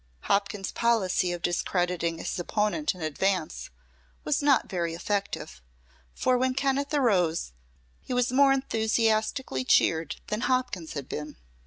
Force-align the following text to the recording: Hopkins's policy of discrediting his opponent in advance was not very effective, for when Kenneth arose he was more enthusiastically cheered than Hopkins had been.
Hopkins's 0.21 0.71
policy 0.71 1.31
of 1.31 1.43
discrediting 1.43 2.17
his 2.17 2.39
opponent 2.39 2.95
in 2.95 3.03
advance 3.03 3.69
was 4.23 4.41
not 4.41 4.67
very 4.67 4.95
effective, 4.95 5.61
for 6.15 6.39
when 6.39 6.55
Kenneth 6.55 6.91
arose 6.95 7.53
he 8.01 8.11
was 8.11 8.31
more 8.31 8.51
enthusiastically 8.51 9.63
cheered 9.63 10.15
than 10.25 10.41
Hopkins 10.41 10.93
had 10.93 11.07
been. 11.07 11.37